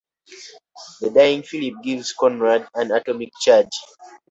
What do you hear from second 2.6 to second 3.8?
an atomic charge.